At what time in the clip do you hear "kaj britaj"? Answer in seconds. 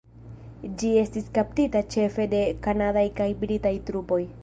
3.21-3.79